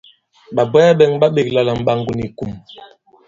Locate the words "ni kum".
2.17-2.51